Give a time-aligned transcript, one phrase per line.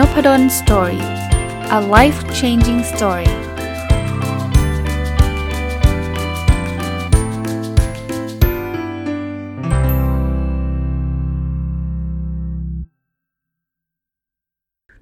[0.00, 1.04] นพด ล Story
[1.78, 3.30] a life changing story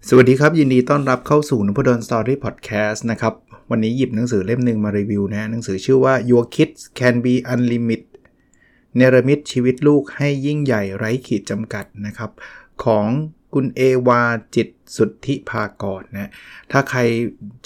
[0.09, 3.35] สวัสดีครับ ยินดีต้อนรับเข้าสู่นพดล Story พอดแคสต์นะครับ
[3.71, 8.05] วันนี้หยิบหนังสือเล่มหนึ่งมารีวิวนะหนังสือชื่อว่า Your Kids Can Be Unlimited
[8.97, 12.31] เนรมิตชีวิตลูกให้ยิ่งใหญ่ไร้ขีดจำกัดนะครับ
[12.85, 13.07] ของ
[13.55, 14.23] คุณเอวา
[14.57, 16.31] จิตสุทธิภากรนะ
[16.73, 17.01] ถ้าใคร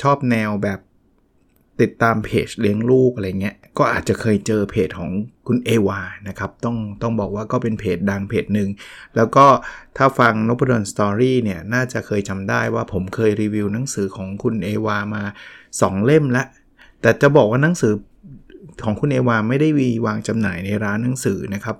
[0.03, 0.81] ชอบแนวแบบ
[1.81, 5.11] ติดตามเพจเลี้ยงลูกอะไรเงี้ย ก็อาจจะเคยเจอเพจของ
[5.47, 8.69] คุณเอวานะครับ ต้องต้องบอกว่าก็เป็นเพจดังเพจหนึ่ง
[9.17, 9.47] แล้วก็
[9.97, 15.23] ถ้าฟังนพดลสตอรี่เนี่ย น่าจะเคยจำได้ว่าผมเคยรีวิวหนังสือของคุณเอวามา
[15.65, 16.47] 2 เล่มแล้ว
[17.01, 17.93] แต่จะบอกว่าหนังสือ
[18.85, 21.77] ของคุณเอวาไม่ได้วีวางจำหน่ายในร้านหนังสือนะครับ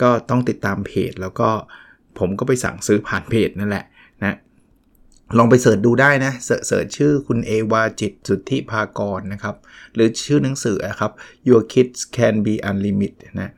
[0.00, 1.50] ก็ต้องติดตามเพจแล้วก็
[2.20, 3.84] ผมก็ไปสั่งซื้อผ่านเพจนั่นแหละ
[4.24, 4.36] นะ
[5.38, 9.56] ลองไปเสิร์ชดูได้นะเสิร์ชชื่อคุณเอวาจิตสุทธิภากรนะครับ
[9.94, 11.12] หรือชื่อหนังสือครับ
[11.48, 13.52] Your Kids Can Be Unlimited นะ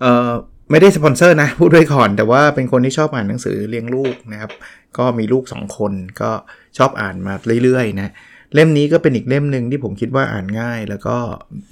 [0.00, 0.32] เอ่อ
[0.70, 4.52] ไม่ได้สปอนเซอร์นะพูดด้วยก่อนแต่ว่าเป็นคนที่ชอบอ่านหนังสือเลี้ยงลูกนะครับ
[4.98, 6.30] ก็มีลูก 2 คนก็
[6.78, 8.12] ชอบอ่านมาเรื่อยๆนะ
[8.54, 11.16] เล่มนี้ก็เป็นอีกเล่มหนึ่งที่ผมคิดว่าอ่านง่าย แล้วก็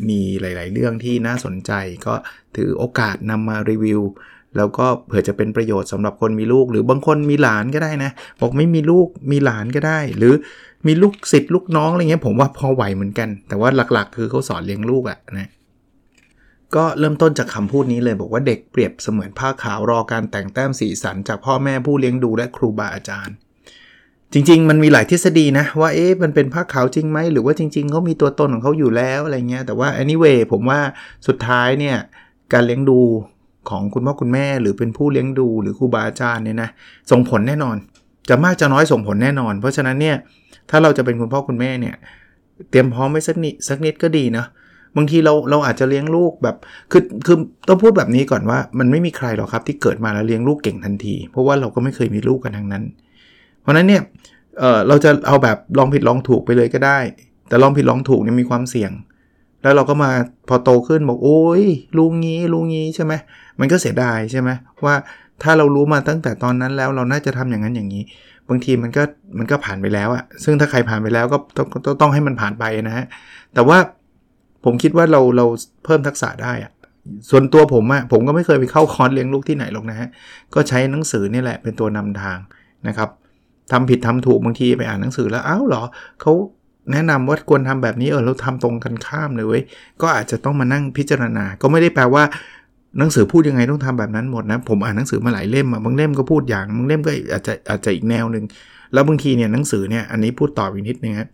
[0.08, 1.72] มีหลาย ๆ เรื่องที่น่าสนใจ
[2.06, 2.14] ก็
[2.56, 4.00] ถือโอกาสนำมารีวิว
[4.56, 8.10] แล้วก็เผื่อจะเป็นประโยชน์สำหรับคนมีลูก หรือบางคนมีหลานก็ได้นะ
[8.40, 10.34] บอกไม่มีลูกมีหลานก็ได้ หรือ
[10.86, 15.48] มีลูกศิษย์ลูกน้องอะไรเงี้ยผมว่าพอไหวเหมือนกัน แต่ว่าหลักๆ คือเขาสอนเลี้ยงลูกอะนะ
[16.74, 23.36] ก็เริ่มต้นจากคำพูดนี้เลยบอกว่าเด็กเปรียบเสมือนผ้าขาวรอการแต่งแต้มสีสัน จากพ่อแม่ผู้เลี้ยงดูและครูบาอาจารย์
[24.32, 30.80] จริง ๆ มันมีหลายทฤษฎีนะว่าเอ๊ะมันเป็นผ้าขาวจริงไหมหรือว่าจริงๆเขามีตัวตนของเขาอยู่แล้วอะไรเงี้ยแต่ว่า anyway ผมว่า
[31.26, 31.96] สุดท้ายเนี่ย
[32.52, 33.00] การเลี้ยงดู
[33.70, 36.68] ของคุณพ่อคุณแม่ หรือเป็นผู้เลี้ยงดูหรือครูบาอาจารย์เนี่ยนะ
[37.10, 37.76] ส่งผลแน่นอน
[38.28, 40.16] จะมากจะน้อยส่งผลแน่นอน เพราะฉะนั้นเนี่ย
[40.70, 41.94] ถ้าเราจะเป็นคุณพ่อคุณแม่เนี่ย
[42.70, 44.44] เตรียมพร้อมไว้สักนิดสักนิดก็ดีนะ
[44.96, 46.56] บางทีเราเราอาจจะเลี้ยงลูกแบบ
[46.92, 47.36] คือคือ
[47.68, 52.84] ต้องพูดแบบนี้ก่อนว่ามันไม่มีใครหรอกครับที่เกิดมาแล้วเลี้ยงลูกเก่งทันที เพราะว่าเราก็ไม่เคยมีลูกกันทั้งนั้น
[53.62, 54.02] เพราะนั้นเนี่ย
[54.58, 56.98] เออเราจะเอาแบบลองผิดลองถูกไปเลยก็ได้
[57.48, 58.90] แต่ลองผิดลองถูกเนี่ยมีความเสี่ยง
[59.64, 60.10] แล้วเราก็มา
[60.48, 61.62] พอโตขึ้นบอกโอ้ย
[61.98, 63.12] ลุงงี้ลุงงี้ใช่ไหม
[63.60, 64.50] มันก็เสียดายใช่ไหม
[64.84, 64.94] ว่า
[65.42, 68.02] ถ้าเรารู้มาตั้งแต่ตอนนั้นแล้วเราน่าจะทำอย่างนั้นอย่างนี้
[68.48, 69.02] บางทีมันก็
[69.38, 73.04] มันก็ผ่านไปแล้วอะซึ่งถ้าใครผ่านไปแล้วก็ต้องต้องต้องให้มันผ่านไปนะฮะ
[73.54, 73.78] แต่ว่า
[74.64, 75.46] ผมคิดว่าเราเรา
[75.84, 76.72] เพิ่มทักษะได้อะ
[77.30, 80.08] ส่วนตัวผมอะผมก็ไม่เคยไปเข้าคอร์สเลี้ยงลูกที่ไหนหรอกนะฮะ
[80.54, 82.38] ก็ใช้หนังสือนี่แหละเป็นตัวนำทาง
[82.88, 83.08] นะครับ
[83.72, 85.82] ทำผิดทำถูกบางทีไปอ่านหนังสือแล้วอ้าวเหรอ
[86.20, 86.32] เขา
[86.92, 89.62] แนะนำว่าควรทำแบบนี้เออเราทำตรงกันข้ามเลยเว้ย
[90.02, 92.22] ก็อาจจะต้องมานั่งพิจารณา ก็ไม่ได้แปลว่า
[92.98, 98.44] หนังสือพูดยังไงต้องทำแบบนั้นหมดนะ ผมอ่านหนังสือมาหลายเล่มบางเล่มก็พูดอย่างบางเล่มก็อาจจะอาจจะอีกแนวหนึ่ง
[98.92, 101.28] แล้วบางทีเนี่ยหนังสือเนี่ยอันนี้พูดต่ออีกนิดนึงครับ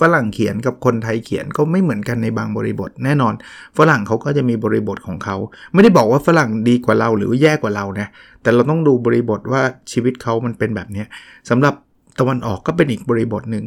[0.00, 3.34] ฝรั่งเขียนกับคนไทยเขียนก็ไม่เหมือนกันในบางบริบท แน่นอน
[3.78, 5.36] ฝรั่งเขาก็จะมีบริบทของเขา
[5.72, 8.08] ไม่ได้บอกว่าฝรั่งดีกว่าเราหรือแย่กว่าเรานะ
[8.42, 9.62] แต่เราต้องดูบริบทว่า
[9.92, 11.04] ชีวิตเขามันเป็นแบบนี้
[11.48, 11.74] สำหรับ
[12.20, 13.64] ตะวันออกก็เป็นอีกบริบทหนึ่ง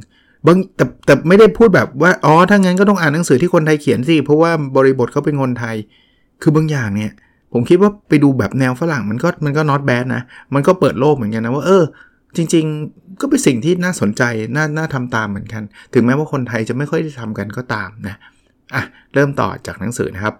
[0.48, 5.76] บางแต่แต่ไม่ได้พูดแบบว่าอ๋อถ้างั้นก็ต้องอ่านหนังสือที่คนไทยเขียนสิ เพราะว่าบริบทเขาเป็นคนไทย
[6.42, 7.12] คือบางอย่างเนี่ย
[7.54, 10.22] ผมคิดว่าไปดูแบบแนวฝรั่งมันก็มันก็ not bad นะ
[10.54, 11.84] มันก็เปิดโลกเหมือนกันนะว่าเออ
[12.36, 14.24] จริง ๆ ก็เป็นสิ่งที่น่าสนใจ
[14.56, 18.16] น่าน่าทำตามเหมือนกัน ถึงแม้ว่าคนไทยจะไม่ค่อยได้ทำกันก็ตามนะ
[18.76, 18.84] อะ
[19.14, 20.36] เริ่มต่อจากหนังสือนะครับ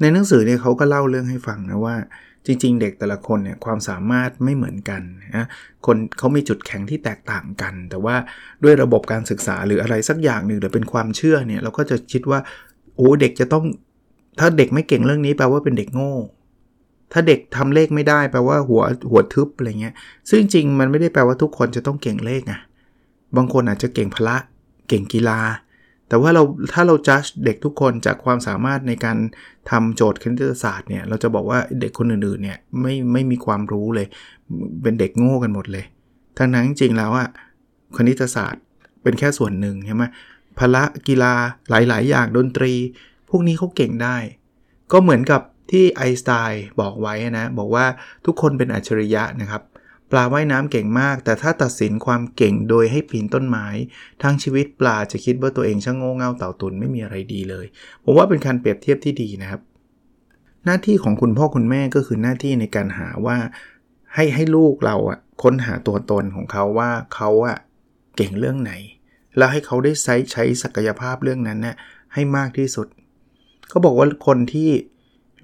[0.00, 1.96] ในหนังสือเนี่ยเขาก็เล่าเรื่องให้ฟังนะว่า
[2.46, 5.02] จริง ๆ เด็กแต่ละคนเนี่ยความสามารถไม่เหมือนกัน
[5.36, 5.46] นะ
[5.86, 8.16] คนเขามีจุดแข็งที่แตกต่างกัน แต่ว่า
[8.64, 12.40] ด้วยระบบการศึกษาหรืออะไรสักอย่างหนึ่งหรือเป็นความเชื่อเนี่ยเราก็จะคิดว่า
[12.96, 13.64] โอ้เด็กจะต้อง
[14.38, 16.14] ถ้าเด็กไม่เก่งเรื่องนี้แปลว่าเป็นเด็กโง่
[17.12, 19.94] ถ้าเด็กทำเลขไม่ได้แปลว่าหัวหัวทึบอะไรเงี้ย
[20.30, 22.54] ซึ่งจริงมันไม่ได้แปลว่าทุกคนจะต้องเก่งเลขไง
[23.36, 24.36] บางคนอาจจะเก่งพละ
[24.88, 25.40] เก่งกีฬา
[26.08, 29.16] แต่ว่าเราถ้าเราจัดเด็กทุกคนจากความสามารถในการ
[29.70, 34.06] ทำโจทย์คณิตศาสตร์เนี่ยเราจะบอกว่าเด็กคนอื่นๆเนี่ยไม่ไม่มีความรู้เลย
[34.82, 35.84] เป็นเด็กโง่กันหมดเลย
[36.38, 37.28] ทั้งนั้นจริงแล้วอะ
[37.96, 38.62] คณิตศาสตร์
[39.02, 40.04] เป็นแค่ส่วนหนึ่งใช่ไหม
[40.58, 41.32] พละกีฬา
[41.70, 42.72] หลายๆ อย่างดนตรี
[43.28, 44.16] พวกนี้เขาเก่งได้
[44.92, 47.86] ก็เหมือนกับที่ไอสไตน์บอกไว้นะ บอกว่า
[48.26, 49.62] ทุกคนเป็นอัจฉริยะนะครับ
[50.10, 53.66] ปลาว่ายน้ำเก่งมาก แต่ถ้าตัดสินความเก่งโดยให้ปีนต้นไม้
[54.22, 57.66] ทั้งชีวิตปลาจะคิดว่าตัวเองช่างโง่เง่าเต่าตุนไม่มีอะไรดีเลย
[58.04, 59.60] ผมว่าเป็นการเปรียบเทียบที่ดีนะครับ
[60.64, 63.36] หน้าที่ของคุณพ่อคุณแม่ก็คือหน้าที่ในการหาว่า
[64.14, 67.56] ให้ให้ลูกเราอะค้นหาตัวตนของเขาว่าเขาอะ
[68.16, 68.72] เก่งเรื่องไหน
[69.36, 71.72] แล้วให้เขาได้ใช้ใช้ศักยภาพเรื่องนั้นนะ่
[72.14, 72.86] ให้มากที่สุด
[73.68, 74.70] เขาบอกว่าคนที่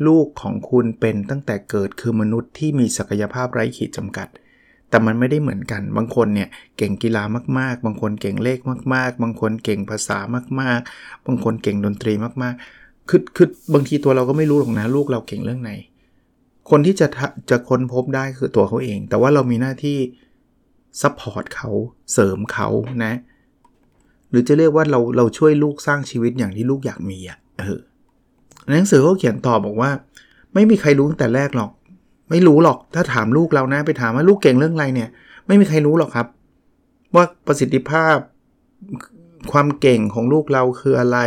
[0.07, 4.29] ลูกของคุณเป็นตั้งแต่เกิดคือมนุษย์ที่มีศักยภาพไร้ขีดจำกัด
[4.93, 6.49] แต่มันไม่ได้เหมือนกัน บางคนเนี่ย
[6.79, 7.23] เก่งกีฬา
[7.59, 8.59] มาก ๆ บางคนเก่งเลข
[8.95, 10.19] มาก ๆ บางคนเก่งภาษา
[10.61, 12.13] มาก ๆ บางคนเก่งดนตรี
[12.43, 15.73] มากๆ คือคือบางทีตัวเราก็ไม่รู้หรอกนะลูกเราเก่งเรื่องไหน
[16.71, 17.07] คนที่จะ
[17.51, 19.99] จะค้นพบได้คือตัวเขาเอง แต่ว่าเรามีหน้าที่
[21.01, 21.71] support เขา
[22.13, 22.69] เสริมเขา
[23.05, 23.15] นะ
[24.31, 27.81] หรือจะเรียกว่าเราเราช่วยลูกสร้างชีวิตอย่างที่ลูกอยากมีอะ่ะเออ
[28.71, 29.91] หนังสือเขาเขียนต่อบอกว่า
[30.55, 31.71] ไม่มีใครรู้ตั้งแต่แรกหรอก
[32.33, 35.09] ไม่รู้หรอกถ้าถามลูกเรานะ ไปถามว่าลูกเก่งเรื่องอะไรเนี่ย
[35.47, 36.27] ไม่มีใครรู้หรอกครับ
[37.15, 38.17] ว่าประสิทธิภาพ
[39.53, 41.19] ความเก่งของลูกเราคืออะไร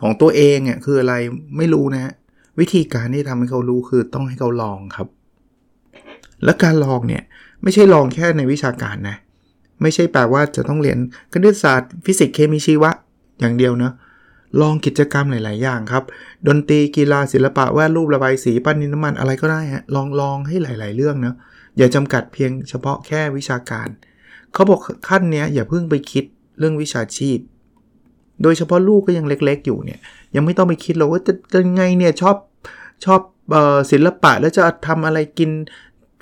[0.00, 1.14] ของตัวเองอะคืออะไร
[1.56, 2.12] ไม่รู้นะ
[2.60, 5.08] วิธีการที่ทำให้เขารู้คือต้องให้เขาลองครับ
[6.44, 7.22] และการลองเนี่ย
[7.62, 9.16] ไม่ใช่ลองแค่ในวิชาการนะ
[9.82, 10.98] ไม่ใช่แปลว่าจะต้องเรียน
[11.32, 12.90] คณิตศาสตร์ ฟิสิกส์เคมีชีวะ
[13.40, 13.92] อย่างเดียวเนะ
[14.60, 16.04] ลองกิจกรรมหลาย ๆ อย่างครับ
[16.46, 21.34] ดนตรีกีฬาศิลปะวาดรูประบายสีปั้นดินน้ำมันอะไรก็ได้ฮะลองลองให้หลาย ๆ เรื่องเนะ
[21.78, 23.88] อย่าจำกัดเพียงเฉพาะแค่วิชาการ
[24.52, 26.24] เขาบอกขั้นเนี้ยอย่าเพิ่งไปคิด
[26.58, 27.38] เรื่องวิชาชีพ
[28.42, 30.00] โดยเฉพาะลูกก็ยังเล็ก ๆ อยู่เนี่ย
[30.34, 32.36] ยังไม่ต้องไปคิดหรอกว่าจะจะไงเนี่ยชอบ
[33.04, 33.20] ชอบ
[33.92, 35.50] ศิลปะแล้วจะทำอะไรกิน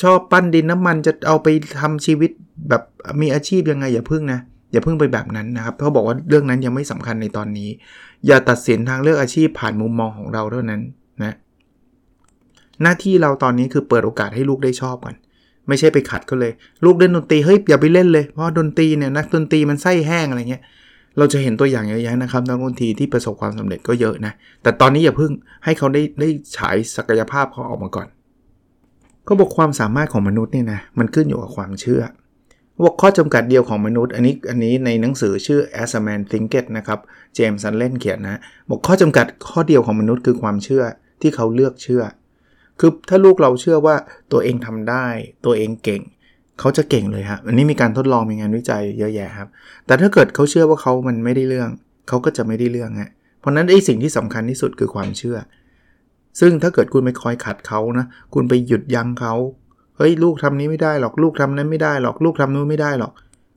[0.02, 1.48] ชอบปั้นดินน้ำมันจะเอาไป
[1.80, 2.30] ทำชีวิต
[2.68, 2.82] แบบ
[3.20, 4.40] มีอาชีพยังไงอย่าพึ่งนะ
[4.72, 7.70] อย่าพึ่งไปแบบนั้นนะครับเขาบอกว่าเรื่องนั้นยังไม่สำคัญในตอนนี้
[8.26, 10.80] อย่าตัดสินทางเลือกอาชีพผ่านมุมมองของเราเท่านั้น
[11.24, 11.34] นะ
[12.82, 15.14] หน้าที่เราตอนนี้คือเปิดโอกาสให้ลูกได้ชอบก่อน
[15.68, 16.52] ไม่ใช่ไปขัดก็เลย
[16.84, 20.62] ลูกเล่นดนตรีเฮ้ยอย่าไปเล่นเลยเพราะดนตรีเนี่ยนักดนตรีมันไส้แห้งอะไรเงี้ย
[21.18, 24.32] เราจะเห็นตัวอย่างเยอะแยะนะครับนักดนตรีที่ประสบความสำเร็จก็เยอะนะ
[24.62, 25.32] แต่ตอนนี้อย่าเพึ่ง
[25.64, 28.06] ให้เขาได้ได้ฉายศักยภาพเขาออกมาก่อน
[29.28, 32.02] ก็บอกความสามารถของมนุษย์เนี่ยนะมันขึ้นอยู่กับความเชื่อ
[32.84, 36.98] บอกข้อจำกัดเดียวของมนุษย์ อันนี้อันนี้ในหนังสือชื่อ As a Man Thinketh นะครับ
[37.34, 38.40] เจมส์ อัลเลนเขียนนะ
[38.70, 40.82] บอกข้อจำกัดข้อเดียวของมนุษย์คือความเชื่อ
[41.20, 42.02] ที่เขาเลือกเชื่อ
[42.80, 43.96] คือถ้าลูกเราเชื่อว่า
[44.32, 45.06] ตัวเองทำได้
[45.44, 46.02] ตัวเองเก่ง
[46.60, 49.48] เขาจะเก่งเลยครับอันนี้มีการทดลองมีงานวิจัยเยอะแยะครับ
[49.86, 51.70] แต่ถ้าเกิดเขาเชื่อว่าเขามันไม่ได้เรื่อง
[52.08, 55.36] เขาก็จะไม่ได้เรื่องฮะเพราะนั้นไอ้สิ่งที่สำคัญที่สุดคือความเชื่อ
[56.40, 59.34] ซึ่งถ้าเกิดคุณไปคอยขัดเขานะคุณไปหยุดยั้งเขา
[59.96, 63.12] เฮ้ยลูกทำนี้ไม่ได้หรอกลูกทำนั้นไม่ได้หรอกลูกทำนู้นไม่ได้หรอก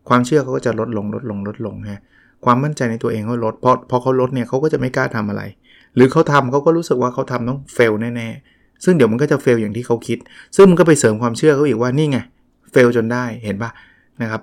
[0.10, 2.02] ความเชื่อเขาก็จะลดลงลดลงลดลงฮะ
[2.46, 5.44] ความมั่นใจในตัวเองก็ลดเพราะพอเขาลดเนี่ยเขาก็จะไม่กล้าทำอะไร
[5.96, 10.18] หรือเขาทำเขาก็รู้สึกว่าเขาทำต้องเฟลแน่ๆซึ่งเดี๋ยวมันก็จะเฟลอย่างที่เขาคิด
[10.56, 12.18] ซึ่งมันก็ไปเสริมความเชื่อเขาอีกว่านี่ไง
[12.72, 13.72] เฟลจนได้เห็นปะ
[14.22, 14.42] นะครับ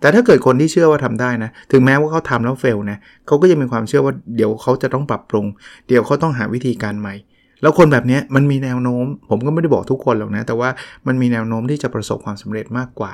[0.00, 5.46] แต่ถ้าเกิดคนที่เชื่อว่าทำได้นะ ถึงแม้ว่าเขาทำแล้วเฟลนะเขาก็จะมีความเชื่อว่าเดี๋ยวเขาจะต้องปรับปรุง
[5.88, 7.14] เดี๋ยวเขาต้องหาวิธีการใหม่
[7.62, 10.70] แล้วคนแบบนี้มันมีแนวโน้ม ผมก็ไม่ได้บอกทุกคนหรอกนะ แต่ว่า
[11.06, 13.12] มันมีแนวโน้มที่จะประสบความสำเร็จมากกว่า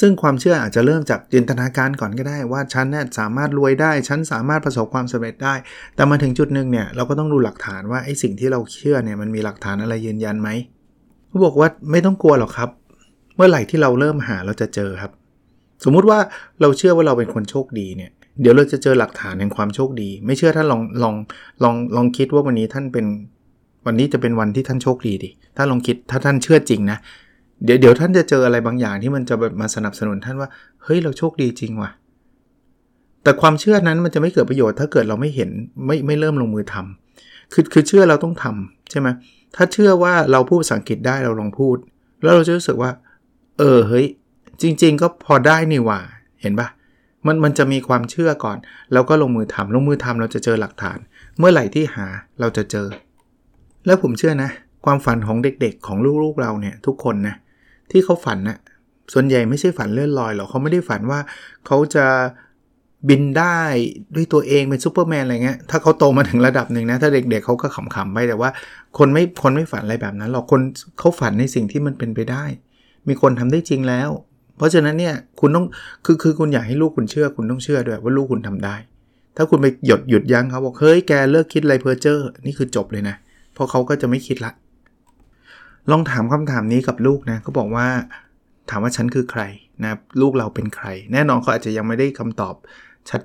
[0.00, 5.54] ซึ่งความเชื่ออาจจะเริ่มจากจินตนาการก่อนก็ได้ว่าฉันเนี่ยสามารถรวยได้ ฉันสามารถประสบความสำเร็จได้
[5.94, 10.48] แต่มาถึงจุดหนึ่งเนี่ยเราก็ต้องดูหลักฐานว่าไอ้สิ่งที่เราเชื่อเนี่ยมันมีหลักฐานอะไรยืนยันไหม
[11.28, 12.70] เขาบอกว่าไม่ต้องกลัวหรอกครับ
[13.36, 15.12] เมื่อไหร่ที่เราเริ่มหาเราจะเจอครับ
[15.84, 16.18] สมมุติว่า
[16.60, 18.10] เราเชื่อว่าเราเป็นคนโชคดีเนี่ย
[18.40, 21.14] เดี๋ยวเราจะเจอหลักฐานแห่งความโชคดี ไม่เชื่อท่านลองลอง
[21.62, 23.06] ลองลองคิดว่าวันนี้ท่านเป็น
[23.86, 26.98] วันนี้จะเป็นวันที่ท่านโชคดีดิถ้าลองคิดถ้าท่านเชื่อจริงนะ
[27.64, 30.48] เดี๋ยวเดี๋ยวท่านจะเจออะไรบางอย่างที่มันจะแบบมาสนับสนุนท่านว่า
[30.82, 31.90] เฮ้ยเราโชคดีจริงว่ะ
[33.22, 35.50] แต่ความเชื่อนั้นมันจะไม่เกิดประโยชน์ถ้าเกิดเราไม่เห็น
[35.86, 39.08] ไม่ไม่เริ่มลงมือทำคือคือเชื่อเราต้องทำใช่ไหม
[39.56, 41.76] ถ้าเชื่อว่าเราพูดภาษาอังกฤษได้เราลองพูด
[42.22, 42.90] แล้วเราจะรู้สึกว่า
[43.58, 44.06] เออเฮ้ย
[44.62, 45.98] จริง ๆ ก็พอได้นี่ว่า
[46.40, 46.68] เห็นปะ
[47.26, 48.58] มันมันจะมีความเชื่อก่อน
[48.92, 50.98] แล้วก็ลงมือทำลงมือทำเราจะเจอหลักฐาน
[51.38, 52.06] เมื่อไหร่ที่หา
[52.40, 52.86] เราจะเจอ
[53.86, 54.50] แล้วผมเชื่อนะ
[54.84, 57.34] ความฝันของเด็กๆของลูกๆเราเนี่ยทุกคนนะ
[57.90, 58.58] ที่เขาฝันนะ
[59.12, 61.20] ส่วนใหญ่ไม่ใช่ฝันเลื่อนลอยหรอกเขาไม่ได้ฝันว่า
[61.66, 62.06] เขาจะ
[63.08, 63.58] บินได้
[64.14, 68.50] ด้วยตัวเองเป็นซูเปอร์แมนอะไรเงี้ยถ้าเขาโตมาถึงระดับหนึ่งนะถ้าเด็กๆเเขาก็ขำๆไปแต่ว่า
[68.98, 70.60] คนไม่คนไม่ฝันอะไรแบบนั้นหรอกคน
[70.98, 72.44] เขาฝันในสิ่งที่มันเป็นไปได้
[73.08, 74.10] มีคนทำได้จริงแล้ว
[74.56, 75.66] เพราะฉะนั้นเนี่ยคุณต้อง
[76.04, 78.76] คือคือคุณอยากให้ลูกคุณเชื่อ คุณต้องเชื่อด้วยว่าลูกคุณทำได้
[79.36, 83.16] ถ้าคุณไปหยดหยุดยั้งเขาบอกเฮ้ยแกเลิกคิดไรเพอเจอร์นี่คือจบเลยนะ
[83.54, 84.52] เพราะเขาก็จะไม่คิดละ
[85.90, 87.86] ลองถามคำถามนี้กับลูกนะเขาบอกว่า
[88.70, 89.42] ถามว่าฉันคือใคร
[89.84, 92.54] นะลูกเราเป็นใคร แน่นอนเขาอาจจะยังไม่ได้คำตอบ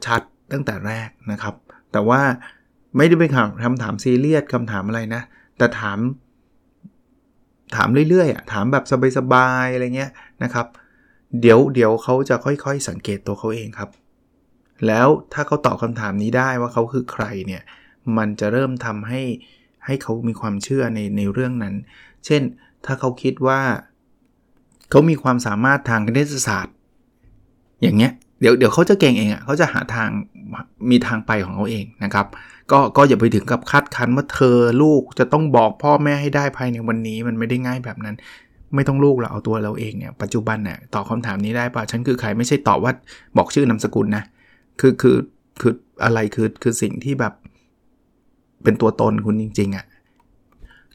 [0.05, 1.55] ชัดๆ ตั้งแต่แรกนะครับ
[1.91, 2.21] แต่ว่า
[2.97, 3.29] ไม่ได้เป็น
[3.63, 5.21] คำถามซีเรียสคำถามอะไรนะ
[5.57, 5.99] แต่ถาม
[7.75, 8.85] ถามเรื่อยๆอะถามแบบ
[9.17, 10.11] สบายๆอะไรเงี้ย
[10.43, 10.65] นะครับ
[11.39, 13.89] เดี๋ยวเดี๋ยวเขาจะค่อยๆ สังเกตตัวเขาเองครับ
[14.87, 17.63] แล้วถ้าเขาตอบคำถามนี้ได้ว่าเขาคือใครเนี่ย
[18.17, 19.21] มันจะเริ่มทำให้
[19.85, 21.75] ให้เขามีความเชื่อในในเรื่องนั้น
[22.25, 22.41] เช่น
[22.85, 23.61] ถ้าเขาคิดว่า
[24.89, 26.75] เขามีความสามารถทางคณิตศาสตร์
[27.81, 28.11] อย่างเงี้ย
[28.41, 30.09] เดี๋ยวเดี๋ยวเขาจะเก่งเองอะ่ะเขาจะหาทาง
[30.89, 32.27] มีทางไปของเขาเองนะครับ
[32.71, 38.15] ก็ก็อย่าไปถึงกับคาดคันว่าเธอลูกจะต้องบอกพ่อแม่ให้ได้ภายในวันนี้ มันไม่ได้ง่ายแบบนั้น
[38.75, 42.93] ไม่ต้องลูกเราเอาตัวเราเองเนี่ยปัจจุบันเนี่ยตอบคาถามนี้ได้ป่ะฉันคือใครไม่ใช่ตอบว่า
[43.37, 44.23] บอกชื่อนามสกุลนะ
[44.79, 45.17] คือคือ
[45.61, 45.73] คือ
[46.03, 47.33] อะไรคือคือสิ่งที่แบบ
[48.63, 49.85] เป็นตัวตนคุณจริง ๆอะ่ะ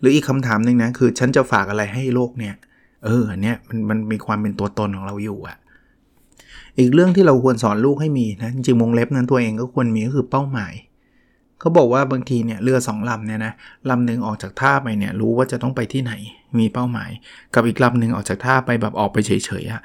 [0.00, 2.54] หรืออีกคำถามหนึ่งนะคือฉันจะฝากอะไรให้โลกเนี่ย
[3.04, 5.56] เอออันเนี้ยมันมันมีความเป็นตัวตนของเราอยู่อะ่ะ
[6.78, 10.74] อีกเรื่องที่เราควรสอนลูกให้มีนะจริงๆวงเล็บนั้นตัวเองก็ควรมีก็คือเป้าหมาย
[11.60, 13.52] เขาบอกว่าบางทีเนี่ยเรือสองลำเนี่ยนะ
[13.90, 16.12] ลำหนึ่งออกจากท่าไปเนี่ยรู้ว่าจะต้องไปที่ไหน
[16.60, 17.10] มีเป้าหมาย
[17.54, 19.30] กับอีกลำหนึ่งออกจากท่าไปแบบออกไปเฉ
[19.62, 19.82] ยๆอะ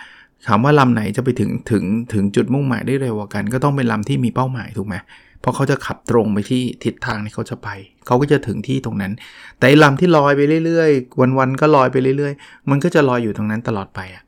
[0.47, 4.95] ถามว่าลำไหนจะไปถึงถึงถึงจุดมุ่งหมายได้เร็วกว่ากัน ก็ต้องเป็นลำที่มีเป้าหมายถูกไหม
[5.41, 7.69] เพราะเขาจะขับตรงไปที่ทิศทางที่เขาจะไป
[8.05, 9.11] เขาก็จะถึงที่ตรงนั้น
[9.59, 14.23] แต่ลำที่ลอยไปเรื่อยๆ วันๆก็ลอยไปเรื่อยๆ มันก็จะลอยอยู่ตรงนั้นตลอดไปอะ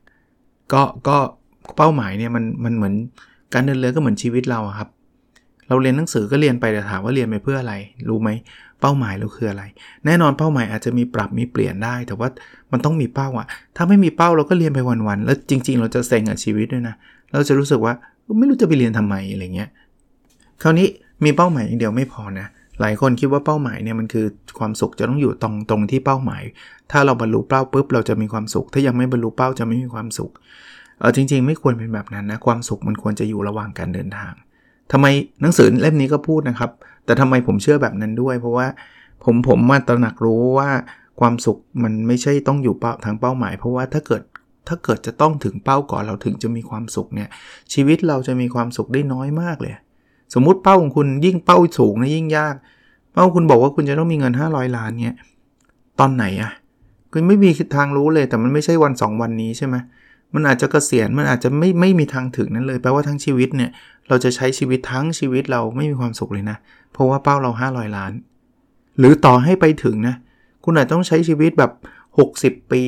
[0.72, 1.16] ก็ก็
[1.76, 2.94] เป้าหมายเนี่ยมันมันเหมือน
[3.54, 4.88] การเดินเรือก็เหมือนชีวิตเราครับ
[5.68, 7.74] เราเรียนหนังสือก็เรียนไปแต่ถามว่าเรียนไปเพื่ออะไร
[8.08, 8.30] รู้ไหม
[8.86, 9.64] เป้าหมายเราคืออะไร
[10.06, 12.28] แน่นอนเป้าหมายอาจจะมีปรับมีเปลี่ยนได้ แต่ว่า
[12.72, 16.94] มันต้องมีเป้าอะถ้าไม่มีเป้าเราก็เรียนไปวันๆแล้วจริง ๆ เราจะเซ็งกับชีวิตด้วยนะ
[17.32, 17.94] เราจะรู้สึกว่า
[18.38, 19.68] ไม่รู้จะไปเรียนทำไมอะไรเงี้ย
[20.62, 20.86] คราวนี้
[21.24, 22.46] มีเป้าหมายอย่างเดียวไม่พอนะ
[22.80, 24.26] หลายคนคิดว่าเป้าหมายเนี่ยมันคือ
[24.58, 26.42] ความสุขจะต้องอยู่ตรงตรงที่เป้าหมาย
[26.92, 30.30] ถ้าเราบรรลุเป้าปุ๊บเราจะมีความสุข ถ้ายังไม่บรรลุเป้าจะไม่มีความสุข
[30.98, 34.32] เออจริง ๆ ไม่ควรเป็นแบบนั้นนะความสุขมันควรจะอยู่ระหว่างการเดินทาง
[34.92, 35.06] ทำไม
[35.40, 36.70] หนังสือเล่มนี้ก็พูดนะครับ
[37.04, 38.66] แต่ทำไมผมเชื่อแบบนั้นด้วย เพราะว่า
[39.24, 40.70] ผมผมมาตระหนักรู้ว่า
[41.20, 44.22] ความสุขมันไม่ใช่ต้องอยู่เป้าทางเป้าหมาย เพราะว่าถ้าเกิด
[44.68, 47.28] ถ้าเกิดจะต้องถึงเป้าก่อนเราถึงจะมีความสุขเนี่ย
[47.72, 49.74] ชีวิตเราจะมีความสุขได้น้อยมากเลย
[50.34, 52.54] สมมุติเป้าของคุณยิ่งเป้าสูงนะยิ่งยาก
[53.14, 55.16] เป้าคุณบอกว่าคุณจะต้องมีเงิน 500 ล้านเนี่ย
[56.00, 56.52] ตอนไหนอะ
[57.12, 59.76] คุณไม่มีทางรู้เลยแต่มันไม่ใช่วัน 2 วันนี้ใช่ไหม
[60.34, 63.70] มันอาจจะกะเกษียณมันอาจจะไม่ไม่มีทางถึงนั้นเลยแปลว่าทั้งชีวิตเนี่ย
[64.08, 66.56] เราจะใช้ชีวิตทั้งชีวิตเราไม่มีความสุขเลยนะ
[66.92, 68.12] เพราะว่าเป้าเรา 500 ล้าน
[68.98, 70.14] หรือต่อให้ไปถึงนะ
[70.64, 71.72] คุณอาจต้องใช้ชีวิตแบบ
[72.20, 72.82] 60 ปี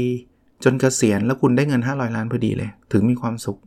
[0.65, 3.59] จนเกษียณแล้วคุณได้เงิน 500 ล้านพอดีเลย ถึงมีความสุข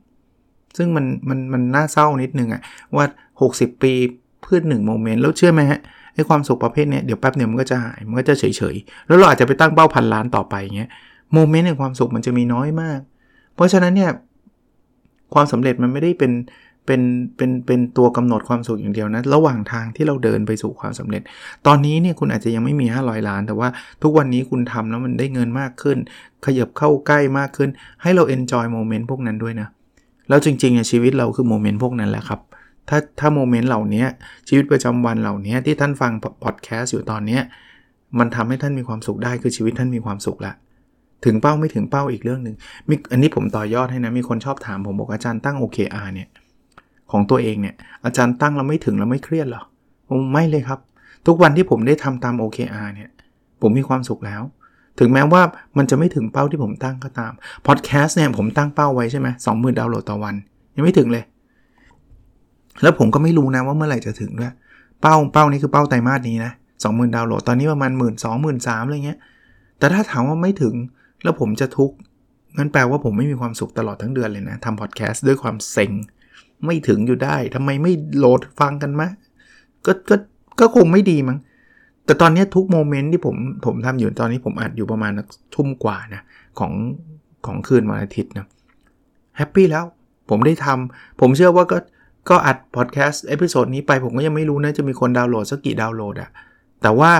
[0.77, 2.61] ซึ่งมันมันมันน่าเศร้านิดนึงอะ
[2.95, 3.05] ว่า
[3.43, 3.93] 60 ปี
[4.41, 5.79] เพื่อหนึ่งโมเมนต์แล้วเชื่อไหมฮะ
[6.13, 8.43] ไอ้ความสุขประเภทเนี้ยเดี๋ยวแป๊บเดียวมันก็จะหายมันก็จะเฉ
[8.73, 10.89] ยๆแล้วเราอาจจะไปตั้งเป้าพันล้านต่อไปเงี้ย
[11.33, 12.99] โมเมนต์แห่งความสุขมันจะมีน้อยมาก
[13.59, 14.11] เพราะฉะนั้นเนี่ย
[15.33, 16.31] ความสำเร็จมันไม่ได้เป็น
[16.85, 17.01] เป็น
[17.37, 21.21] เป็นเป็นตัวกำหนดความสุขอย่างเดียวนะ ระหว่างทางที่เราเดินไปสู่ความสำเร็จ
[21.67, 23.69] ตอนนี้เนี่ยคุณอาจจะยังไม่มี 500 ล้าน แต่ว่า
[24.03, 25.97] ทุกวันนี้คุณทำแล้วมันได้เงินมากขึ้น
[26.45, 27.69] ขยับเข้าใกล้มากขึ้น
[28.01, 29.67] ให้เรา enjoy moment พวกนั้นด้วยนะ
[30.29, 32.39] แล้วจริงๆเนี่ยชีวิตเราคือ moment พวกนั้นแหละครับ
[32.89, 34.05] ถ้าถ้า moment เหล่านี้
[34.47, 36.11] ชีวิตประจำวันเหล่านี้ที่ท่านฟัง
[36.43, 37.39] พอดแคสต์อยู่ตอนนี้
[38.19, 40.53] มันทำให้ท่านมีความสุขได้คือชีวิตท่านมีความสุขละ
[41.25, 42.55] ถึงเป้าไม่ถึงเป้าอีกเรื่องหนึ่ง
[42.89, 46.27] มีอันนี้ผมต่อยอดให้นะ มีคนชอบถามผมบอกอาจารย์ตั้ง OKR เนี่ย
[47.11, 49.63] ของตัวเองเนี่ยอาจารย์ตั้งแล้วไม่ถึงแล้วไม่เครียดหรอ
[50.09, 50.79] ผมไม่เลยครับ
[51.27, 53.09] ทุกวันที่ผมได้ทำตาม OKR เนี่ย
[53.61, 54.41] ผมมีความสุขแล้ว
[54.99, 55.41] ถึงแม้ว่า
[55.77, 57.31] มันจะไม่ถึงเป้าที่ผมตั้งก็ตาม
[57.67, 60.35] พอดแคสต์เนี่ยผมตั้งเป้าไว้ใช่ไหมสองหมื่นดาวน์โหลดต่อวัน
[60.75, 61.23] ยังไม่ถึงเลย
[62.81, 64.53] แล้วผมก็ไม่รู้นะว่าเมื่อไหร่จะถึงด้วย
[65.01, 66.51] เป้าเป้านี้คือเป้าไตรมาสนี้นะ
[66.83, 69.19] สองหมื่นดาวน์โหลดตอนนี้ประมาณหมื่นสองหมื่นสามอะไรเงี้ย
[69.79, 70.75] แต่ถ้าถามว่าไม่ถึง
[71.23, 71.95] แล้วผมจะทุกข์
[72.57, 75.91] งั้นแปลว่าผมไม่มีความสุขตลอดทั้งเดือนเลยนะทำพอดแคสต์ด้วยความเซ็ง
[76.65, 79.09] ไม่ถึงอยู่ได้ทำไมไม่โหลดฟังกันมะ
[79.85, 80.15] ก็ก็
[80.59, 81.37] ก็คงไม่ดีมั้ง
[82.05, 83.35] แต่ตอนนี้ทุก moment ที่ผม
[83.65, 85.11] ผมทำอยู่ตอนนี้ผมอัดอยู่ประมาณ
[85.55, 86.21] ทุ่มกว่านะ
[86.59, 86.71] ของ
[87.45, 88.47] ของคืนวันอาทิตย์นะ
[89.37, 89.85] happy แล้ว
[90.29, 91.77] ผมได้ทำผมเชื่อว่าก็
[92.29, 96.29] ก็อัดพอดแคสต์ episode นี้ไปผมก็ยังไม่รู้นะ จะมีคนดาวน์โหลดสักกี่ดาวน์โหลดอะ
[96.81, 97.11] แต่ว่า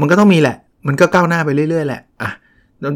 [0.00, 2.30] มันก็ต้องมีแหละ มันก็ก้าวหน้าไปเรื่อยๆแหละอะ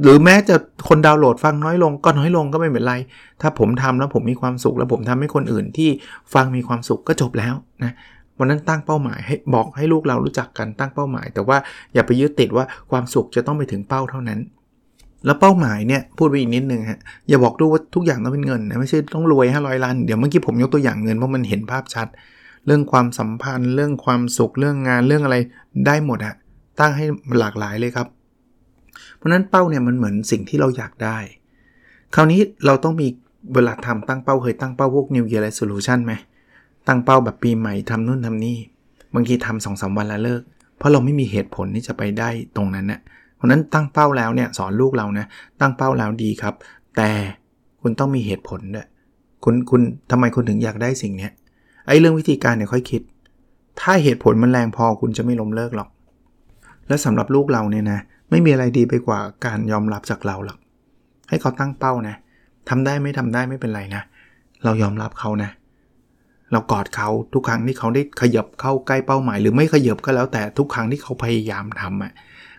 [0.04, 0.56] หรือแม้จะ
[0.88, 2.94] คนดาวน์โหลดฟังน้อยลงก็น้อยลงก็ไม่เป็นไร
[3.40, 5.90] ถ้าผมทำแล้วผมมีความสุข แล้วผมทำให้คนอื่นที่
[6.34, 7.92] ฟังมีความสุขก็จบแล้วนะ
[8.38, 11.56] วันนั้นตั้งเป้าหมายให้บอกให้ลูกเรารู้จักกันตั้งเป้าหมาย แต่ว่า
[11.94, 14.40] อย่าไปยึดติดว่าความสุขจะต้องไปถึงเป้าเท่านั้น
[15.26, 22.08] แล้วเป้าหมายเนี่ยพูดไปอีกนิดนึงฮะอย่าบอกดูว่าทุกอย่างต้องเป็นเงินนะไม่ใช่ต้องรวย500ล้านเดี๋ยวเมื่อกี้ผมยกตัวอย่างเงินเพราะมันเห็นภาพชัด
[22.66, 25.36] เรื่องความสัมพันธ์ เรื่องความสุขเรื่องงานเรื่องอะไร
[25.86, 26.34] ได้หมดอะ
[26.80, 27.04] ตั้งให้
[27.38, 28.06] หลากหลายเลยครับ
[29.22, 31.18] เพราะนั้นเป้าเนี่ยมันเหมือนสิ่งที่เราอยากได้
[32.14, 33.08] คราวนี้เราต้องมี
[33.54, 36.12] เวลาทำตั้งเป้าเคยตั้งเป้าพวก New Year Resolution ไหม
[36.88, 38.58] ตั้งเป้าแบบปีใหม่ทำนู่นทำนี่
[39.14, 40.42] บางทีทำสองสาวันแล้วเลิก
[40.78, 43.00] เพราะเราไม่มีเหตุผลที่จะไปได้ตรงนั้นนะ
[43.42, 45.26] ราะนั้นตั้งเป้าแล้วเนี่ยสอนลูกเรานะ
[45.60, 46.54] ตั้งเป้าแล้วดีครับ
[46.96, 47.10] แต่
[47.82, 48.86] คุณต้องมีเหตุผลด้วย
[49.44, 51.28] คุณคุณทำไมคุณถึงอยากได้สิ่งนี้
[51.86, 53.02] ไอ้เรื่องวิธีการเนี่ยค่อยคิด
[53.80, 55.88] ถ้าเหตุผลมันแรงพอคุณจะไม่ล้มเลิกหรอก
[56.88, 58.00] และสำหรับลูกเราเนี่ยนะ
[58.32, 60.58] ไม่มีอะไรดีไปกว่าการยอมรับจากเราหรอก
[61.28, 62.16] ให้เขาตั้งเป้านะ
[62.68, 64.02] ทำได้ไม่ทำได้ไม่เป็นไรนะ
[64.64, 65.50] เรายอมรับเขานะ
[66.52, 72.12] เรากอดเขาทุกครั้งที่เขาได้ขยับเข้าใกล้เป้าหมาย หรือไม่ขยับก็แล้วแต่ทุกครั้งที่เขาพยายามทำอะ่ะ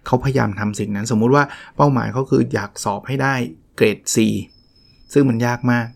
[0.05, 1.43] เขาพยายามทำสิ่งนั้น สมมุติว่า
[1.77, 3.33] เป้าหมายเขาคืออยากสอบให้ได้
[3.75, 4.17] เกรด C
[5.13, 5.87] ซึ่งมันยากมาก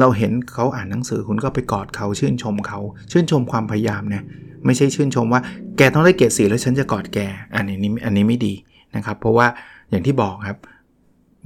[0.00, 2.80] เราเห็นเขาอ่านหนังสือคุณก็ไปกอดเขาชื่นชมเขา
[3.12, 4.22] ชื่นชมความพยายามเนี่ย
[4.64, 5.40] ไม่ใช่ชื่นชมว่า
[5.76, 7.18] แกต้องได้เกรดสีแล้วฉันจะกอดแก
[7.54, 8.54] อันนี้อันนี้ไม่ดี
[8.96, 9.46] นะครับ เพราะว่า
[9.90, 10.58] อย่างที่บอกครับ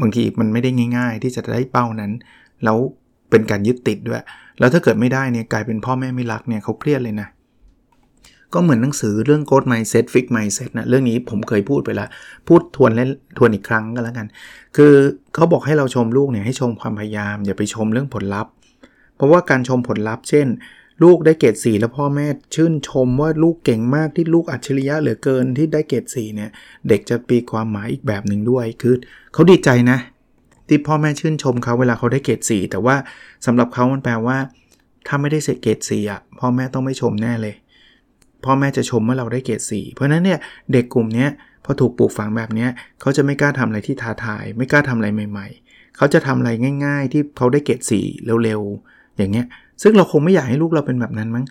[0.01, 2.13] บางทีมันไม่ได้ง่าย ๆ ที่จะได้เป้านั้น
[2.65, 2.79] แล้ว
[3.31, 4.23] เป็นการยึดติดด้วย
[4.59, 7.29] แล้วถ้าเกิดไม่ได้เนี่ยกลายเป็นพ่อแม่ไม่รักเนี่ยเขาเครียดเลยนะ
[8.55, 12.09] ก็เหมือนหนังสือเรื่อง Growth Mindset Fix Mindset นะเรื่องนี้ผมเคยพูดไปแล้ว
[12.49, 13.05] พูดทวนและ
[13.39, 14.27] ทวนอีกครั้งก็แล้วกัน
[14.77, 14.93] คือ
[15.35, 18.53] เขาบอกให้เราชมลูกเนี่ยให้ชมความพยายาม อย่าไปชมเรื่องผลลัพธ์
[19.17, 20.47] เพราะว่าการชมผลลัพธ์ เช่น
[21.03, 26.51] ลูกได้เกรดสี่แล้วพ่อแม่ชื่นชมว่าลูกเก่งมากที่ลูกอัจฉริยะเหลือเกินที่ได้เกรดสี่เนี่ย
[26.89, 28.95] เด็กจะปีความหมายอีกแบบหนึ่งด้วย คือ
[29.33, 29.99] เขาดีใจนะ
[30.69, 32.97] ที่พ่อแม่ชื่นชมเขาเวลาเขาได้เกรดสี่แต่ว่า
[33.47, 34.37] สำหรับเขามันแปลว่า
[35.07, 37.55] ถ้าไม่ได้เสร็จเกรดสี่อะพ่อแม่ต้องไม่ชมแน่เลย
[38.45, 40.39] พ่อแม่จะชมเมื่อเราได้เกรดสี่เพราะนั้นเนี่ย
[40.73, 41.27] เด็กกลุ่มนี้
[41.65, 42.67] พอถูกปลูกฝังแบบนี้
[43.01, 46.51] เขาจะไม่กล้าทำอะไรที่ท้าทาย ไม่กล้าทำอะไรใหม่ ๆ เขาจะทำอะไร
[46.85, 48.05] ง่าย ๆ ที่เขาได้เกรดสี่
[48.45, 49.47] เร็วๆอย่างเงี้ย
[49.83, 51.45] ซึ่งเราคงไม่อยากให้ลูกเราเป็นแบบนั้นมั้ง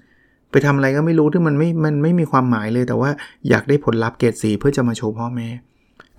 [0.51, 3.09] ไปทำอะไรก็ไม่รู้ที่มันไม่ มันไม่มีความหมายเลย แต่ว่า
[3.49, 5.47] อยากได้ผลลัพธ์เกรดสีเพื่อจะมาโชว์พ่อแม่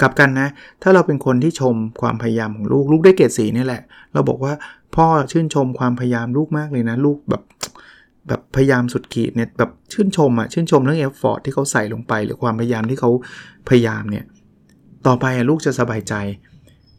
[0.00, 0.49] กลับกันนะ
[0.83, 4.52] ถ้าเราเป็นคนที่ชมความพยายามของลูก ลูกได้เกรดสีนี่แหละ เราบอกว่า
[4.97, 7.43] พ่อชื่นชมความพยายามลูกมากเลยนะ ลูกแบบ
[8.29, 13.11] แบบพยายามสุดขีดเนี่ยแบบชื่นชมอะชื่นชมเรื่องเอฟฟอร์ที่เขาใส่ลงไป หรือความพยายามที่เขา
[13.69, 14.25] พยายามเนี่ย
[15.07, 16.14] ต่อไปอะลูกจะสบายใจ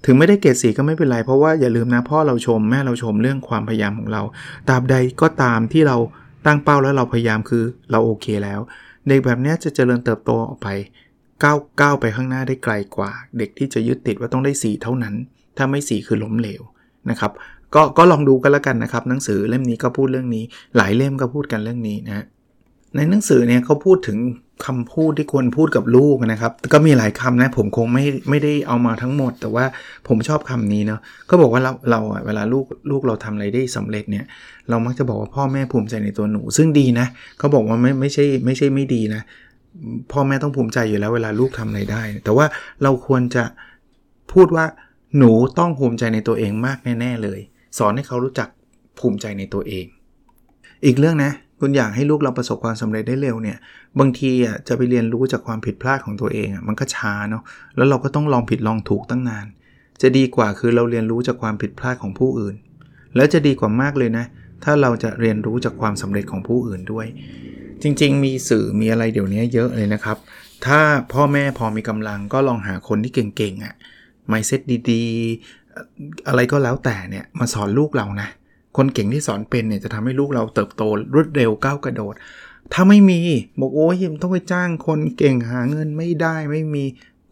[0.06, 4.22] ถึงไม่ได้เกรดสีก็ไม่เป็นไร เพราะว่าอย่าลืมนะพ่อเราชมแม่เราชมเรื่องความพยายามของเรา
[4.70, 5.98] ตราบใดก็ตามที่เรา
[6.46, 8.60] ตั้งเป้าแล้วเราพยายามคือเราโอเคแล้ว
[9.08, 10.68] เด็กแบบนี้จะเจริญเติบโตออกไป
[11.44, 15.16] ก้าวก้าวไปข้างหน้าได้ไกลกว่า เด็กที่จะยึดติดว่าต้องได้สีเท่านั้น
[15.58, 16.62] ถ้าไม่สีคือล้มเหลว
[17.10, 17.32] นะครับ
[17.76, 20.44] ก็ก็ลองดูกันแล้วกันนะครับ หนังสือเล่มนี้ก็พูดเรื่องนี้
[20.78, 22.26] หลายเล่มก็พูดกันเรื่องนี้นะ
[22.96, 24.20] ในหนังสือเนี่ยเขาพูดถึง
[24.66, 29.66] คำพูดที่ควรพูดกับลูกนะครับ ก็มีหลายคำนะ ผมคงไม่ไม่ได้เอามาทั้งหมด แต่ว่า
[30.08, 31.00] ผมชอบคำนี้เนาะ
[31.30, 34.26] ก็บอกว่าเราเราเวลาลูกลูกเราทำอะไรได้สำเร็จเนี่ย
[34.70, 39.22] เรามักจะบอกว่าพ่อแม่ภูมิใจในตัวหนู ซึ่งดีนะเขาบอกว่าไม่ไม่ใช่ไม่ใช่ไม่ดีนะ
[40.12, 42.46] พ่อแม่ต้องภูมิใจอยู่แล้วเวลาลูกทำอะไรได้ แต่ว่า
[42.84, 43.44] เราควรจะ
[44.34, 44.66] พูดว่า
[45.18, 47.40] หนูต้องภูมิใจในตัวเองมากแน่ ๆ เลย
[47.78, 48.50] สอนให้เขารู้จัก
[49.00, 49.86] ภูมิใจในตัวเอง
[50.86, 53.58] อีกเรื่องนะ คุณอยากให้ลูกเราประสบความสำเร็จได้เร็วเนี่ย
[54.00, 57.44] บางทีอะจะไปเรียนรู้จากความผิดพลาดของตัวเองอะมันก็ช้าเนาะ
[57.76, 59.46] แล้วเราก็ต้องลองผิดลองถูกตั้งนาน
[60.02, 62.56] จะดีกว่าคือเราเรียนรู้จากความผิดพลาดของผู้อื่น
[63.16, 64.26] แล้วจะดีกว่ามากเลยนะ
[64.64, 67.08] ถ้าเราจะเรียนรู้จากความสำเร็จของผู้อื่นด้วย
[67.84, 70.18] จริง ๆ มีสื่อมีอะไรเดี๋ยวนี้เยอะเลยนะครับ
[70.66, 70.80] ถ้า
[71.14, 73.74] พ่อแม่พอมีกำลังก็ลองหาคนที่เก่งๆอะ
[74.28, 78.28] ไมเซ็ตดีๆ อะไรก็แล้วแต่เนี่ยมาสอนลูกเรานะ
[78.78, 80.84] คนเก่งที่สอนเป็นเนี่ยจะทำให้ลูกเราเติบโต
[81.16, 82.16] รวดเร็วก้าวกระโดด
[82.74, 83.20] ถ้าไม่มี
[83.60, 86.84] บอกโอ้ยมต้องไปจ้างคนเก่งหาเงินไม่ได้ไม่มี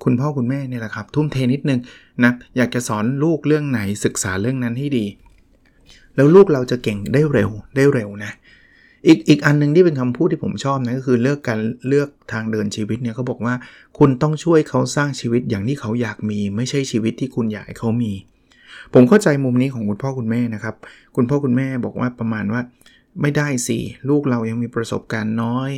[0.04, 1.80] คุณพ่อคุณแม่เนี่ยแหละครับ ทุ่มเทนิดนึง
[2.24, 5.06] นะอยากจะสอนลูกเรื่องไหนศึกษาเรื่องนั้นให้ดี
[6.16, 8.32] แล้วลูกเราจะเก่งได้เร็วได้เร็วนะ
[9.08, 13.54] อีกอีกอันนึงที่เป็นคำพูดที่ผมชอบนะก็คือเลือกการเลือกทางเดินชีวิตเนี่ยเขาบอกว่า
[13.98, 18.14] คุณต้องช่วยเขาสร้างชีวิตอย่างที่เขาอยากมี ไม่ใช่ชีวิตที่คุณอยากให้เขามี
[18.94, 20.76] ผมเข้าใจมุมนี้ของคุณพ่อคุณแม่นะครับ
[21.16, 22.62] คุณพ่อคุณแม่บอกว่าประมาณว่า
[23.22, 23.78] ไม่ได้สิ
[24.10, 25.70] ลูกเรายังมีประสบการณ์น้อย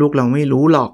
[0.00, 0.90] ลูกเราไม่รู้หรอก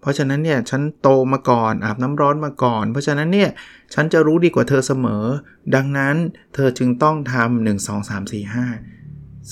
[0.00, 3.50] เพราะฉะนั้นเนี่ยฉันโตมาก่อนอาบน้ำร้อนมาก่อน เพราะฉะนั้นเนี่ย
[3.94, 5.24] ฉันจะรู้ดีกว่าเธอเสมอ
[5.74, 6.16] ดังนั้น
[6.54, 8.66] เธอจึงต้องทำหนึ่งสองสามสี่ห้า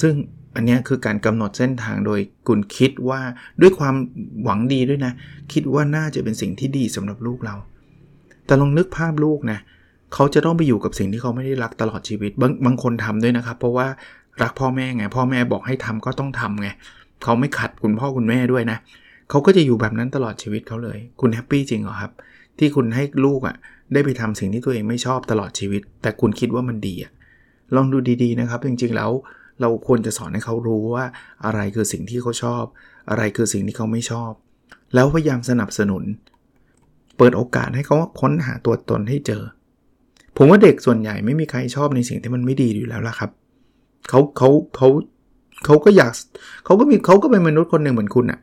[0.00, 0.14] ซึ่ง
[0.54, 3.20] อันนี้คือการกำหนดเส้นทางโดยคุณคิดว่า
[3.60, 3.94] ด้วยความ
[4.44, 5.12] หวังดีด้วยนะ
[5.52, 7.56] คิดว่าน่าจะเป็นสิ่งที่ดีสำหรับลูกเรา
[8.46, 13.86] แต่ลองนึกภาพลูกนะเเขาจะต้องไปอยู่กับสิ่งที่เขาไม่ได้รักตลอดชีวิต บางบางคนทำด้วยนะครับ เพราะว่า
[14.42, 16.68] รักพ่อแม่ไง พ่อแม่บอกให้ทำก็ต้องทำไง
[17.24, 18.78] เขาไม่ขัดคุณพ่อคุณแม่ด้วยนะ
[19.30, 22.12] เขาก็จะอยู่แบบนั้นตลอดชีวิตเขาเลย คุณแฮปปี้จริงเหรอครับ
[22.58, 23.56] ที่คุณให้ลูกอะ่ะ
[23.92, 27.12] ได้ไปทำสิ่งที่ตัวเองไม่ชอบตลอดชีวิต แต่คุณคิดว่ามันดีอะ
[27.74, 29.10] ลองดูดีๆนะครับ จริงๆแล้ว
[29.60, 31.04] เราควรจะสอนให้เขารู้ว่า
[31.44, 32.64] อะไรคือสิ่งที่เขาชอบ
[33.10, 34.32] อะไรคือสิ่งที่เขาไม่ชอบ
[34.94, 36.02] แล้วพยายามสนับสนุน
[37.16, 39.42] เปิดโอกาสให้เขาค้นหาตัวตนให้เจอ
[40.38, 43.30] ผมว่าเด็กส่วนใหญ่ไม่มีใครชอบในสิ่งที่มันไม่ดีอยู่แล้วล่ะครับ
[44.08, 44.88] เขาเขาเขา
[45.64, 46.12] เขาก็อยาก
[46.64, 48.40] เขาก็มีเขาก็เป็นมนุษย์คนหนึ่งเหมือนคุณอะ่ะ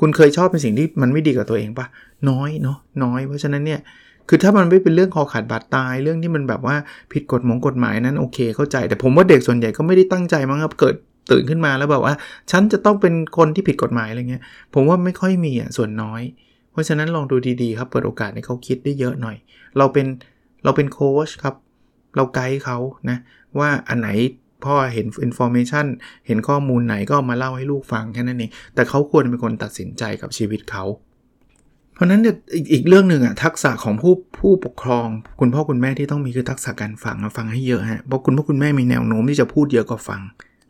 [0.00, 1.86] คุณเคยชอบเป็นสิ่งที่มันไม่ดีกับตัวเองปะ
[2.30, 3.80] น้อยเนาะน้อย เพราะฉะนั้นเนี่ย
[4.28, 6.76] คือถ้ามันไม่เป็นเรื่องคอขาดบาดตายเรื่องที่มันแบบว่า
[7.12, 10.94] ผิดกฎหมงกฎหมายนั้นโอเคเข้าใจ แต่ผมว่าเด็กส่วนใหญ่ก็ไม่ได้ตั้งใจมั้งครับเกิด
[11.30, 12.14] ตื่นขึ้นมาแล้วแบบว่า
[12.50, 14.42] ฉันจะต้องเป็นคนที่ผิดกฎหมายอะไรเงี้ย
[14.74, 16.22] ผมว่าไม่ค่อยมีอะส่วนน้อย
[16.72, 19.36] เพราะฉะนั้นลองดูดีๆครับเปิดโอกาสให้เขาคิดได้เยอะหน่อย
[19.78, 20.06] เราเป็น
[20.66, 21.54] เราเป็นโค้ชครับ
[22.16, 22.78] เราไกด์เขา
[23.10, 23.18] นะ
[23.58, 24.08] ว่าอันไหน
[24.64, 25.86] พ่อเห็น information
[26.26, 30.84] เห็นข้อมูลไหนก็มาเล่าให้ลูกฟังแค่นั้นเองแต่เขาควรเป็นคนตัดสินใจกับชีวิตเขา
[31.94, 32.20] เพราะนั้น
[32.54, 35.08] อีกอีกเรื่องหนึ่งอะทักษะของผู้ผู้ปกครอง
[35.40, 40.20] คุณพ่อคุณแม่ที่ต้องมีคือทักษะการฟังฟังให้เยอะฮะเพราะคุณพ่อคุณแม่มีแนวโน้มที่จะพูดเยอะกว่าฟัง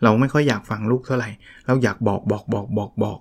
[0.03, 1.31] เราไม่ค่อยอยากฟังลูกเท่าไหร่
[1.67, 3.19] เราอยากบอกบอกบอกบอกบอก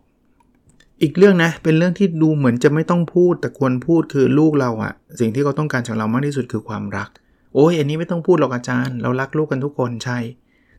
[1.01, 7.09] อีกเรื่องนะ เป็นเรื่องที่ดูเหมือนจะไม่ต้องพูดแต่ควรพูดคือลูกเราอะสิ่งที่เขาต้องการจากเรามากที่สุดคือความรัก
[7.53, 10.17] โอ้ยอันนี้ไม่ต้องพูดหรอกอาจารย์ เรารักลูกกันทุกคนใช่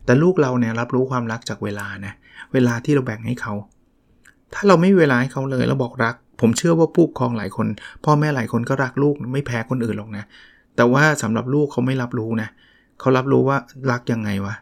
[0.04, 2.12] แต่ลูกเราเนี่ยรับรู้ความรักจากเวลานะ
[2.52, 3.54] เวลาที่เราแบ่งให้เขา
[4.54, 7.66] ถ้าเราไม่เวลาให้เขาเลยเราบอกรัก ผมเชื่อว่าผู้ปกครองหลายคน
[8.04, 10.24] พ่อแม่หลายคนก็รักลูกไม่แพ้คนอื่นหรอกนะ
[10.76, 12.48] แต่ว่าสำหรับลูกเขาไม่รับรู้นะ
[13.00, 13.56] เขารับรู้ว่า
[13.90, 14.54] รักยังไงวะ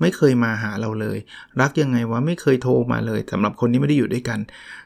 [0.00, 1.18] ไม่เคยมาหาเราเลย
[1.60, 4.38] รักยังไงวะไม่เคยโทรมาเลยสำหรับคนที่ไม่ได้อยู่ด้วยกัน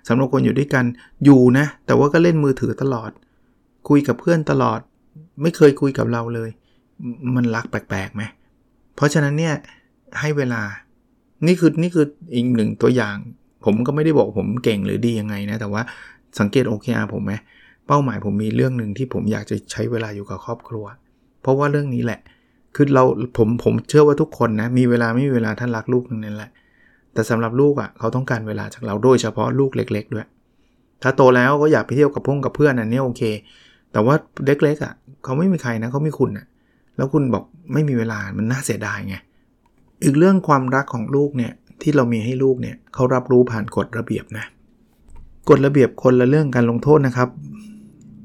[0.09, 0.85] สำหรับคนอยู่ด้วยกัน
[1.25, 3.11] อยู่นะ แต่ว่าก็เล่นมือถือตลอด
[3.88, 4.81] คุยกับเพื่อนตลอด
[5.42, 6.51] ไม่เคยคุยกับเราเลย
[7.35, 8.23] มันรักแปลกๆไหม
[8.96, 9.55] เพราะฉะนั้นเนี่ย
[10.20, 10.62] ให้เวลา
[11.46, 13.16] นี่คือนี่คืออีกหนึ่งตัวอย่าง
[13.64, 15.83] ผมก็ไม่ได้บอกผมเก่งหรือดียังไงนะ แต่ว่า
[16.40, 17.33] สังเกตโอเคอาผมไหม
[17.87, 20.85] เป้าหมายผมมีเรื่องหนึ่งที่ผมอยากจะใช้เวลาอยู่กับครอบครัว
[21.42, 22.20] เพราะว่าเรื่องนี้แหละ
[22.75, 23.05] คือเรา
[23.37, 26.51] ผมผมเชื่อว่าทุกคนนะมีเวลาไม่มีเวลาท่านรักลูกนั่นแหละ
[27.13, 30.27] แต่สำหรับลูกอะ่ะเขาต้องการเวลาจากเราโดยเฉพาะลูกเล็ก ๆ ด้วย
[31.03, 33.23] ถ้าโตแล้วก็อยากไปเที่ยวกับพงกับเพื่อนอันนี้โอเค
[33.93, 34.15] แต่ว่า
[34.47, 34.93] เล็กๆอะ่ะ
[35.25, 36.47] เขาไม่มีใครนะเขามีคุณอะ่ะ
[36.97, 39.17] แล้วคุณบอกไม่มีเวลามันน่าเสียดายไง
[40.05, 41.53] อีกเรื่องความรักของลูกเนี่ย
[41.83, 44.45] ที่เรามีให้ลูกเนี่ยเขารับรู้ผ่านกฎระเบียบนะ
[45.49, 47.29] กฎระเบียบคนละเรื่องการลงโทษนะครับ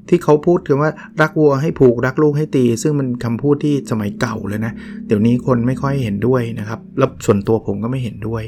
[0.08, 0.90] ที่เขาพูดกันว่า
[1.20, 4.72] รักวัวให้ผูกรักลูกให้ตี ซึ่งมันคำพูดที่สมัยเก่าเลยนะ
[5.06, 8.42] เดี๋ยวนี้คนไม่ค่อยเห็นด้วยนะครับ แล้วส่วนตัวผมก็ไม่เห็นด้วย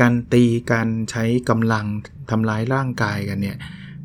[0.00, 1.84] การตีการใช้กำลัง
[2.30, 3.56] ทำร้ายร่างกายกันเนี่ย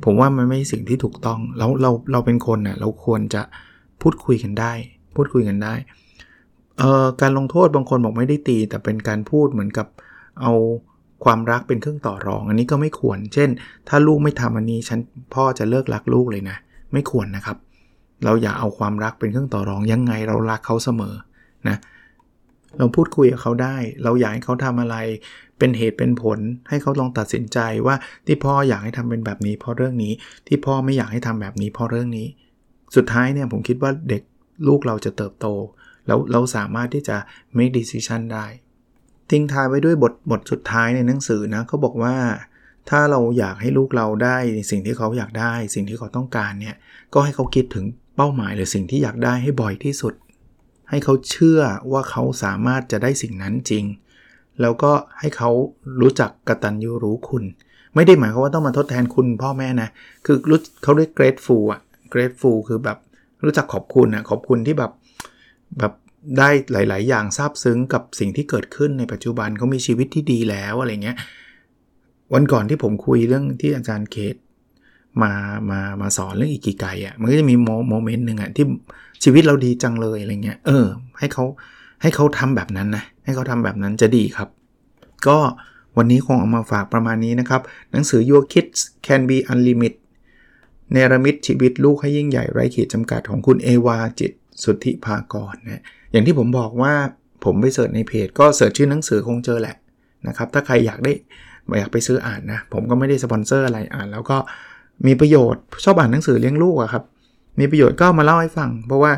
[0.04, 3.42] ผมว่ามันไม่สิ่งที่ถูกต้อง แล้วเราเราเป็นคนนะ่ะเราควรจะ
[4.02, 4.74] พูดคุยกันได้
[5.16, 5.74] พูดคุยกันได้
[6.80, 9.88] เอ่อการลงโทษบางคนบอกไม่ได้ตี แต่เป็นการพูดเหมือนกับ
[10.42, 10.54] เอา
[11.24, 13.50] ความรักเป็นเครื่องต่อรอง อันนี้ก็ไม่ควร เช่น
[13.90, 15.00] ถ้าลูกไม่ทำอันนี้ฉัน
[15.34, 16.58] พ่อจะเลิกรักลูกเลยนะ
[16.94, 17.58] ไม่ควรนะครับ
[18.24, 21.16] เราอย่าเอาความรักเป็นเครื่องต่อรองยังไงเรารักเขาเสมอ
[21.68, 21.78] นะ
[22.78, 24.96] เราพูดคุยกับเขาได้ เราอยากให้เขาทำอะไร
[25.60, 30.14] เป็นเหตุเป็นผล ให้เขาลองตัดสินใจว่าที่พ่ออยากให้ทำเป็นแบบนี้เพราะเรื่องนี้
[30.48, 32.28] ที่พ่อไม่อยากให้ทำแบบนี้เพราะเรื่องนี้
[32.96, 34.24] สุดท้ายเนี่ยผมคิดว่าเด็ก
[34.68, 35.48] ลูกเราจะเติบโต
[36.08, 37.18] แล้วเราสามารถที่จะ
[37.58, 38.46] make decision ได้
[39.30, 42.16] ทิ้งท้ายไว้ด้วยบทบทสุดท้ายในหนังสือนะเขาบอกว่า
[42.90, 44.38] ถ้าเราอยากให้ลูกเราได้
[44.72, 46.76] สิ่งที่เขาอยากได้ สิ่งที่เขาต้องการเนี่ย
[47.14, 50.14] ก็ให้เขาคิดถึงเป้าหมายหรือสิ่งที่อยากได้ให้บ่อยที่สุด
[50.90, 53.86] ให้เขาเชื่อว่าเขาสามารถจะได้สิ่งนั้นจริง
[54.62, 55.50] แล้วก็ให้เขา
[56.02, 57.44] รู้จักกระตัญญูรู้คุณ
[57.96, 59.90] ไม่ได้หมายความว่าต้องมาทดแทนคุณพ่อแม่นะ
[60.26, 61.82] คือรู้เขาเรียก grateful อะ
[62.14, 62.98] grateful คือแบบ
[63.44, 64.92] รู้จักขอบคุณนะขอบคุณที่แบบ
[65.80, 65.94] แบบ
[66.38, 71.18] ได้หลาย ๆ อย่างซาบซึ้งกับสิ่งที่เกิดขึ้นในปัจจุบันเขามีชีวิตที่ดีแล้วอะไรเงี้ย
[72.34, 74.36] วันก่อนที่ผมคุยเรื่องที่อาจารย์เคส
[75.22, 75.32] มา
[75.70, 77.56] มามาสอนเรื่องอีกิไกอะมันก็จะมี
[77.90, 78.66] โมเมนต์หนึ่งอะที่
[79.24, 80.86] ชีวิตเราดีจังเลยอะไรเงี้ยเออ
[81.20, 81.46] ให้เขา
[82.02, 84.50] ให้เขาทำแบบนั้นนะให้เขาทำแบบนั้นจะดีครับ
[85.28, 85.38] ก็
[85.98, 89.96] วันนี้คงเอามาฝากประมาณนี้นะครับ หนังสือ Your Kids Can Be Unlimited
[90.92, 94.32] เนรมิตชีวิตลูกให้ยิ่งใหญ่ไร้ขีดจำกัดของคุณเอวาจิต
[94.64, 96.94] สุทธิภากรนะอย่างที่ผมบอกว่า
[97.44, 99.76] ผมไป search ในเพจ ก็ search ชื่อหนังสือคงเจอแหละ
[100.28, 101.14] นะครับ ถ้าใครอยากได้
[101.80, 104.38] อยากไปซื้ออ่านนะ ผมก็ไม่ได้สปอนเซอร์อะไรอ่าน แล้วก็
[105.08, 107.04] มีประโยชน์ชอบอ่านหนังสือเลี้ยงลูกอะครับ
[107.60, 109.12] มีประโยชน์ก็มาเล่าให้ฟัง เพราะว่า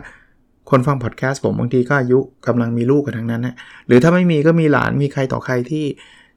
[0.69, 3.55] คนฟังพอดแคสต์ผมบางทีก็อายุกำลังมีลูกกันทั้งนั้นนะ
[3.87, 5.85] หรือถ้าไม่มีก็มีหลานมีใครต่อใครที่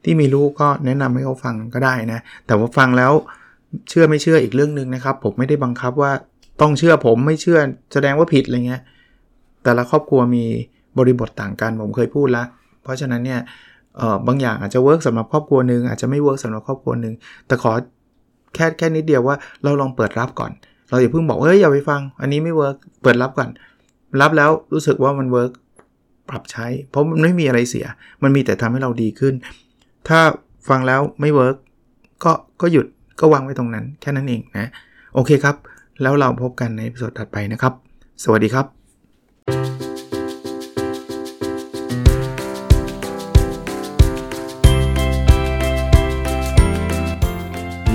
[0.05, 3.13] ที่มีลูกก็แนะนำให้เขาฟังก็ได้นะ แต่ว่าฟังแล้ว
[3.89, 6.13] เชื่อไม่เชื่ออีกเรื่องหนึ่งนะครับ ผมไม่ได้บังคับว่า
[6.61, 7.59] ต้องเชื่อผมไม่เชื่อ
[7.93, 8.83] แสดงว่าผิดอะไรเงี้ย
[9.65, 10.45] แต่ละครอบครัวมี
[10.99, 12.47] บริบทต่างกันผมเคยพูดแล้ว
[12.83, 13.41] เพราะฉะนั้นเนี่ย
[14.27, 17.15] บางอย่างอาจจะ work สำหรับครอบครัวหนึ่งอาจจะไม่ work สำหรับครอบครัวหนึ่ง
[17.47, 17.73] แต่ขอ
[18.55, 20.51] แค่แค่นิดเดียวว่าเราลองเปิดรับก่อน
[20.89, 23.49] เราอย่าเพิ่งบอกเฮ้ยอย่าไปฟัง อันนี้ไม่ work เปิดรับก่อน
[24.21, 25.53] รับแล้วรู้สึกว่ามัน work
[26.29, 27.87] ปรับใช้ เพราะมันไม่มีอะไรเสีย
[28.23, 29.35] มันมีแต่ทำให้เราดีขึ้น
[30.09, 30.21] ถ้า
[30.69, 31.57] ฟังแล้วไม่ work
[32.25, 32.87] ก็ก็หยุด
[33.21, 34.71] ก็วางไว้ตรงนั้นแค่นั้นเองนะ
[35.15, 35.57] โอเคครับ
[36.03, 37.73] แล้วเราพบกันในสดถัดไปนะครับ
[38.25, 38.78] สวัสดีครับ